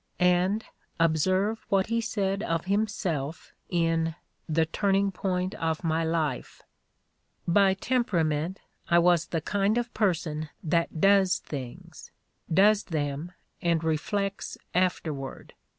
And 0.19 0.65
observe 0.99 1.63
what 1.69 1.85
he 1.85 2.01
said 2.01 2.41
of 2.41 2.65
himself 2.65 3.51
in 3.69 4.15
"The 4.49 4.65
Turning 4.65 5.11
Point 5.11 5.53
of 5.53 5.83
My 5.83 6.03
Life": 6.03 6.63
"By 7.47 7.75
temperament 7.75 8.61
I 8.89 8.97
was 8.97 9.27
the 9.27 9.41
kind 9.41 9.77
of 9.77 9.93
person 9.93 10.49
that 10.63 10.99
does 11.01 11.37
things. 11.37 12.09
Does 12.51 12.85
them 12.85 13.33
and 13.61 13.83
reflects 13.83 14.57
afterward. 14.73 15.53